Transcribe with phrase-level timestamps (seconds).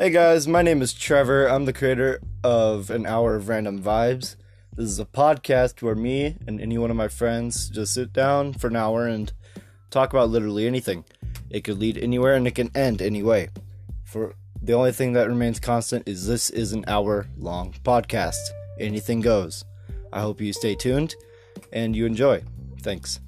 [0.00, 1.46] Hey guys, my name is Trevor.
[1.46, 4.34] I'm the creator of An Hour of Random Vibes.
[4.74, 8.54] This is a podcast where me and any one of my friends just sit down
[8.54, 9.30] for an hour and
[9.90, 11.04] talk about literally anything.
[11.50, 13.50] It could lead anywhere and it can end anyway.
[14.04, 18.40] For the only thing that remains constant is this is an hour long podcast.
[18.78, 19.66] Anything goes.
[20.14, 21.14] I hope you stay tuned
[21.74, 22.42] and you enjoy.
[22.80, 23.20] Thanks.